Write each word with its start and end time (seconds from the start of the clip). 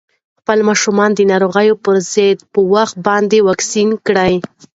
خپل 0.39 0.57
ماشومان 0.69 1.09
د 1.15 1.19
ناروغیو 1.31 1.79
پر 1.83 1.95
ضد 2.13 2.39
په 2.53 2.59
وخت 2.73 2.95
باندې 3.07 3.37
واکسین 3.47 3.89
کړئ. 4.05 4.33